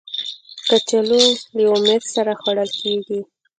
[0.67, 1.21] کچالو
[1.55, 3.19] له امید سره خوړل کېږي